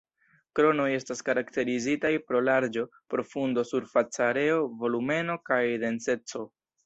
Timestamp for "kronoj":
0.59-0.85